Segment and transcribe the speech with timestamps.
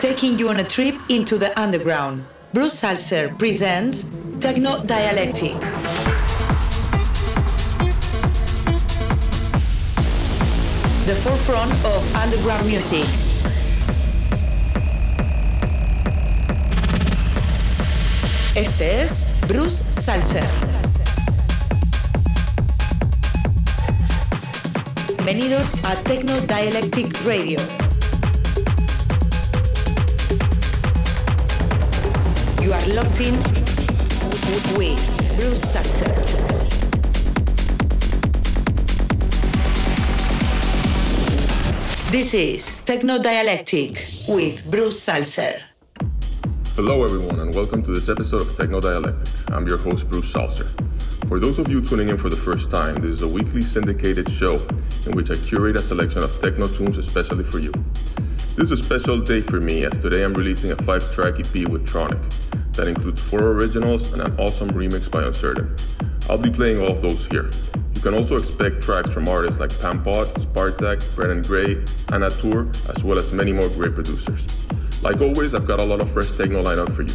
[0.00, 2.24] taking you on a trip into the underground.
[2.54, 5.52] Bruce Zalcer presents Techno Dialectic.
[11.04, 13.04] The forefront of underground music.
[18.56, 20.48] Este es Bruce Zalcer.
[25.18, 27.60] Bienvenidos a Techno Dialectic Radio.
[32.60, 33.32] You are locked in
[34.76, 35.04] with
[35.36, 36.14] Bruce Zalcer.
[42.12, 43.92] This is Techno Dialectic
[44.28, 45.58] with Bruce Zalcer.
[46.76, 49.32] Hello, everyone, and welcome to this episode of Techno Dialectic.
[49.52, 50.68] I'm your host, Bruce Zalcer.
[51.28, 54.28] For those of you tuning in for the first time, this is a weekly syndicated
[54.28, 54.56] show
[55.06, 57.72] in which I curate a selection of techno tunes especially for you.
[58.60, 61.66] This is a special day for me as today I'm releasing a five track EP
[61.70, 62.20] with Tronic
[62.74, 65.74] that includes four originals and an awesome remix by Uncertain.
[66.28, 67.48] I'll be playing all of those here.
[67.94, 73.02] You can also expect tracks from artists like Pampot, Spartaque, Brennen Grey, Anna Tur, as
[73.02, 74.46] well as many more great producers.
[75.02, 77.14] Like always, I've got a lot of fresh techno lineup for you.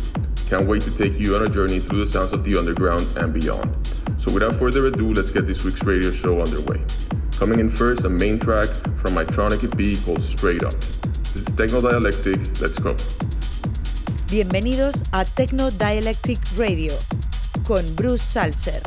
[0.50, 3.32] Can't wait to take you on a journey through the sounds of the underground and
[3.32, 3.72] beyond.
[4.18, 6.84] So without further ado, let's get this week's radio show underway.
[7.38, 10.74] Coming in first, a main track from my Tronic EP called Straight Up.
[11.48, 12.96] Is Techno Dialectic, let's go.
[14.30, 16.94] Bienvenidos a Techno Dialectic Radio
[17.68, 18.82] con Bruce Salzer.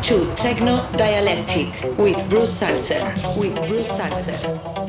[0.00, 3.36] To Techno Dialectic with Bruce Zalcer.
[3.36, 4.87] With Bruce Zalcer.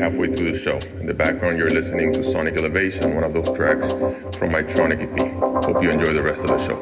[0.00, 0.78] Halfway through the show.
[0.98, 3.92] In the background, you're listening to Sonic Elevation, one of those tracks
[4.38, 5.32] from my Tronic EP.
[5.64, 6.78] Hope you enjoy the rest of the show.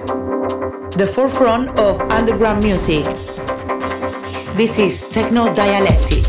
[0.97, 3.05] The forefront of underground music.
[4.57, 6.28] This is Techno Dialectic.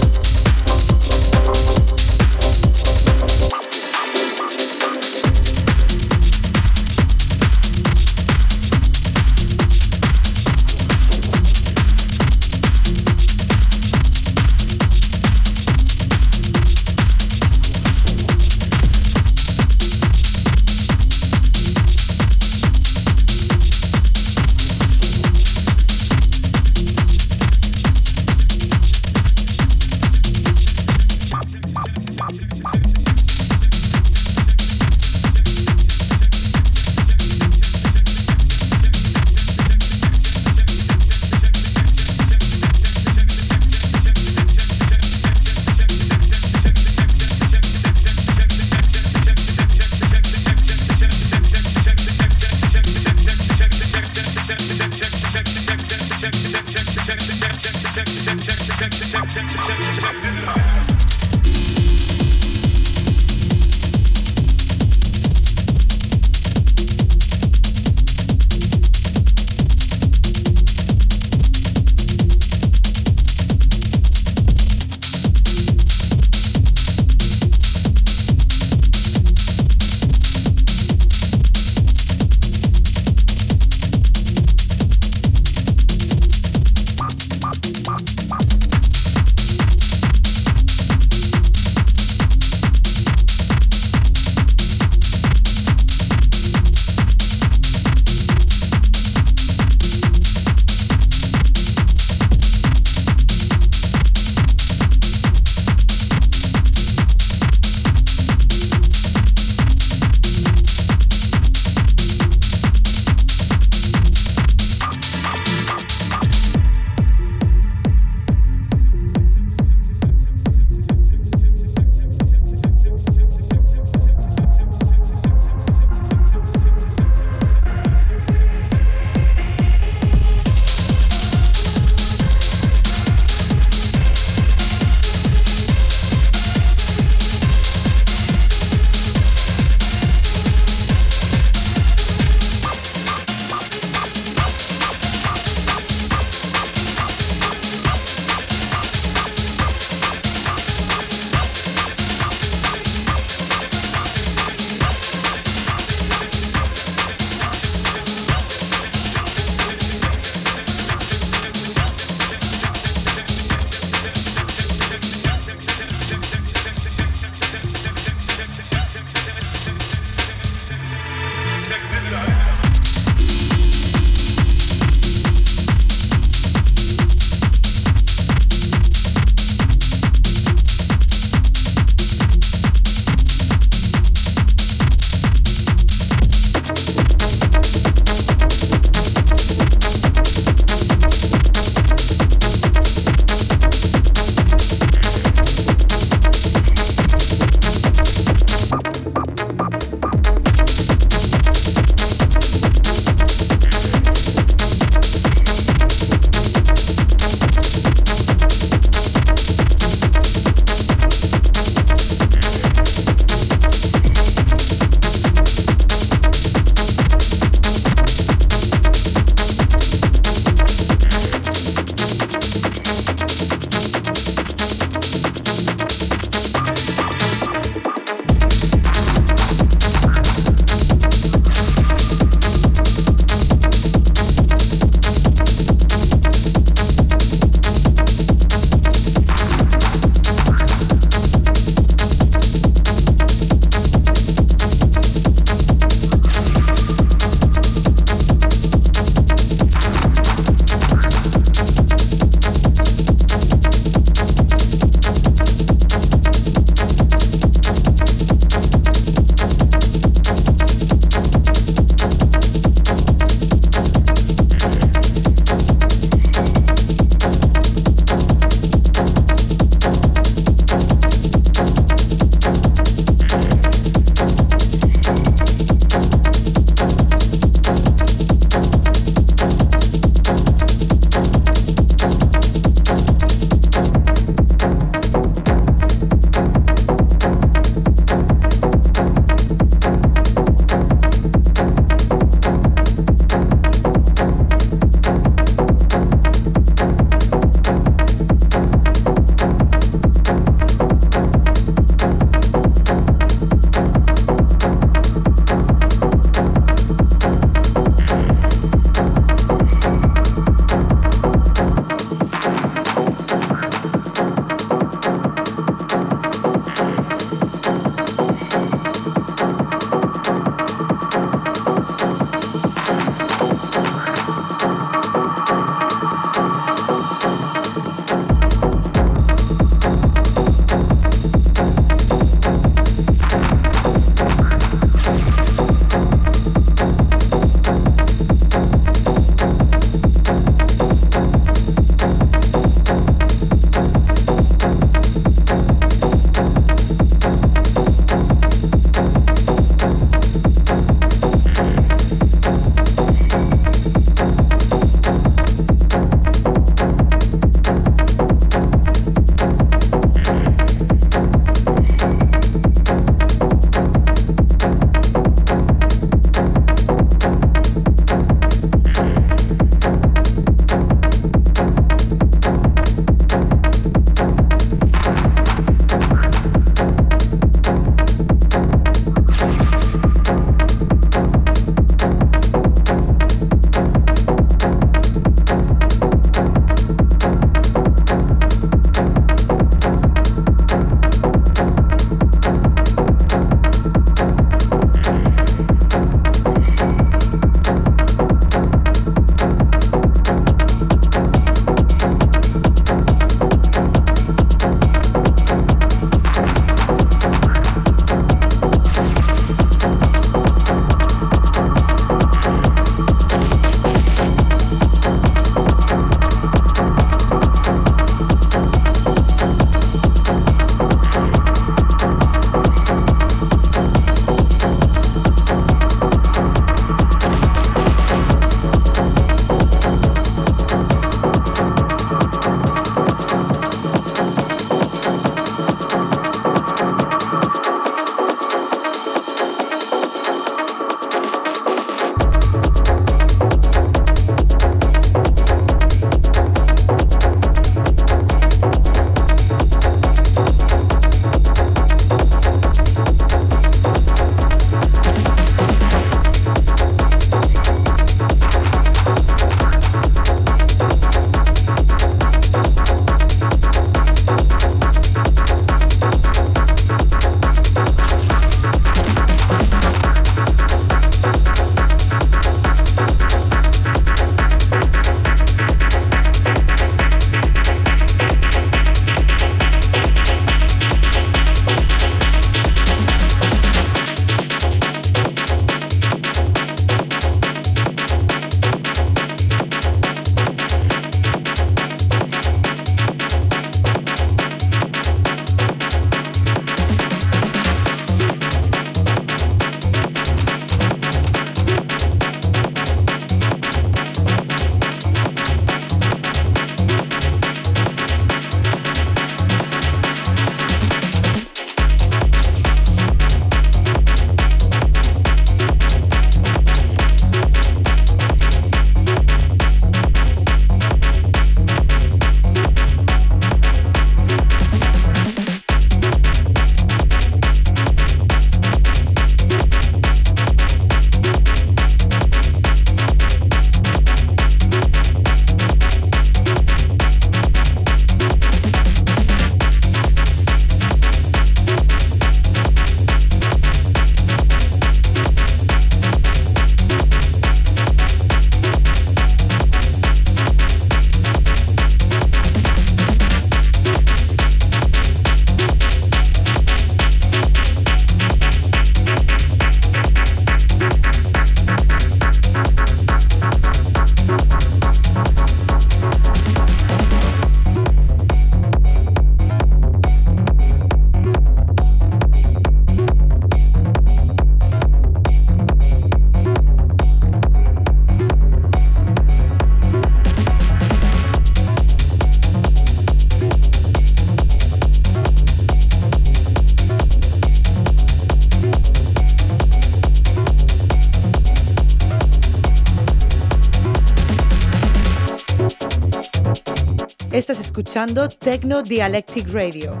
[597.78, 600.00] Escuchando Techno Dialectic Radio.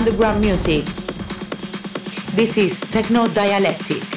[0.00, 0.86] Underground music.
[2.34, 4.09] This is Techno Dialectic.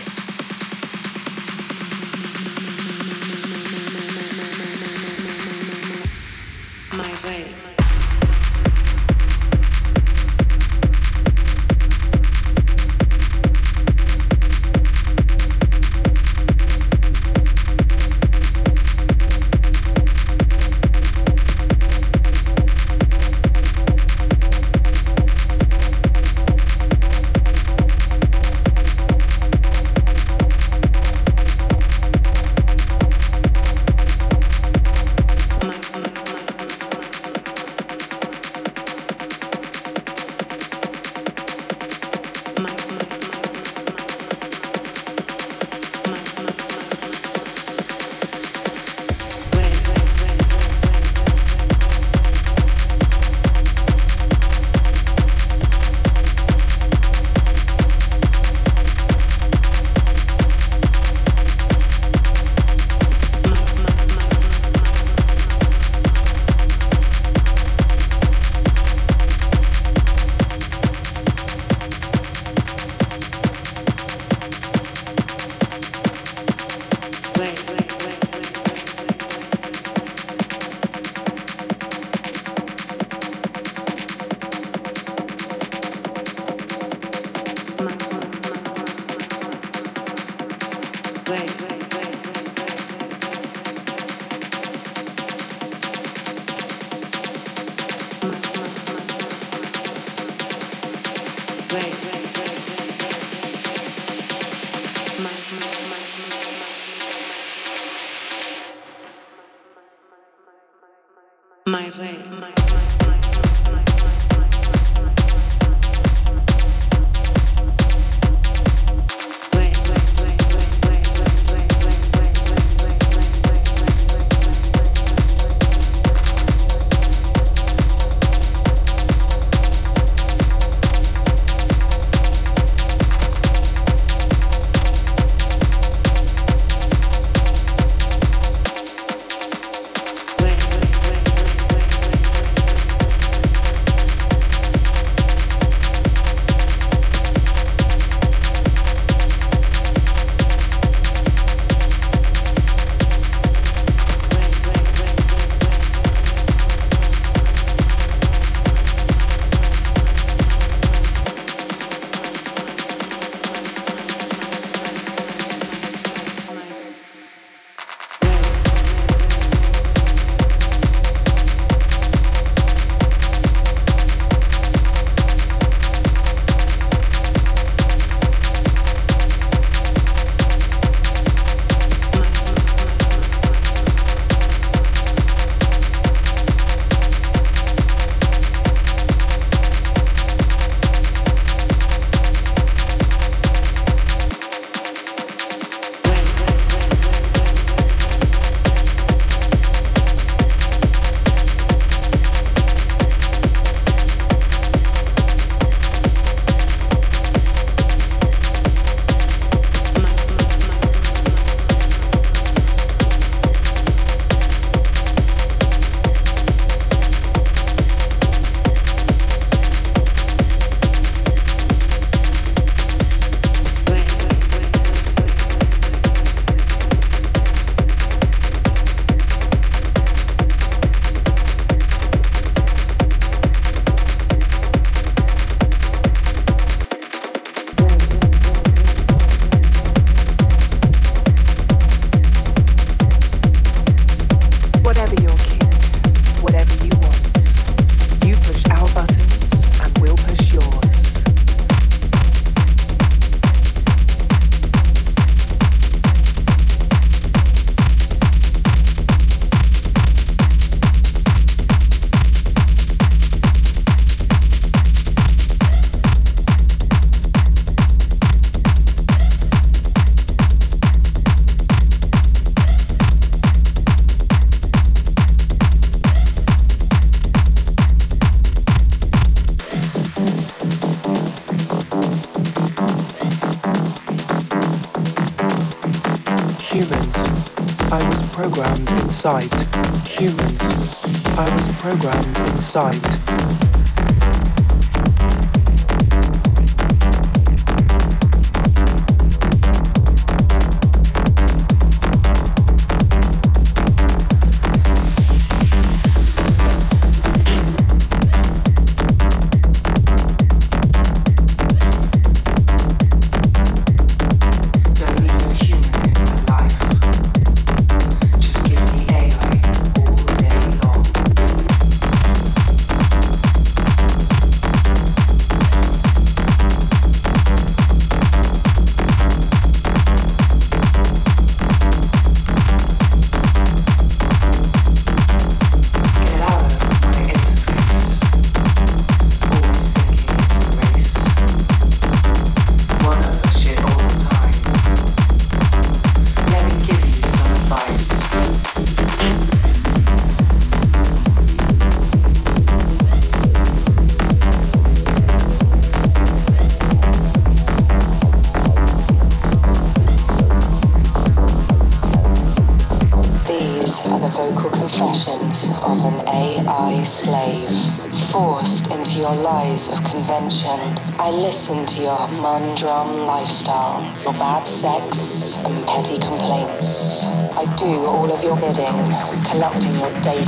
[289.26, 289.53] Inside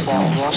[0.07, 0.54] your data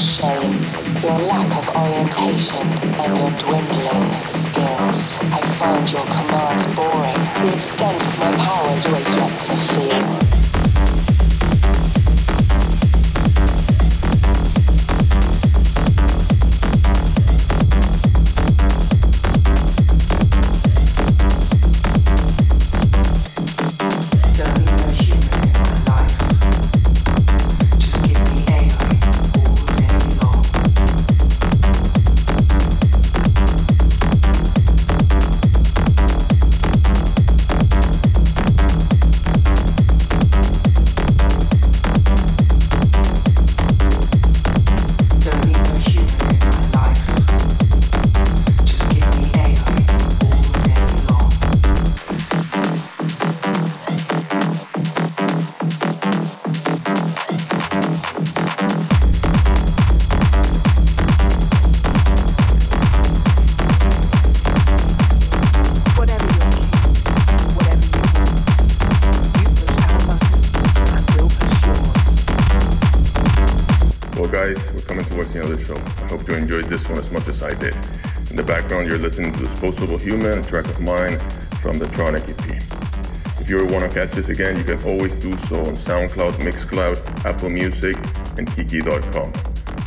[79.58, 81.18] Disposable Human, a track of mine
[81.60, 83.40] from the Tronic EP.
[83.40, 87.24] If you want to catch this again, you can always do so on SoundCloud, Mixcloud,
[87.24, 87.96] Apple Music,
[88.36, 89.32] and Kiki.com.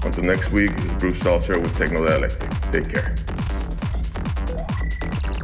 [0.04, 2.50] Until next week, Bruce Zalcer with Techno Dialectic.
[2.70, 3.16] Take care.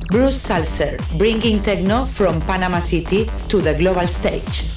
[0.10, 4.77] Bruce Zalcer, bringing techno from Panama City to the global stage.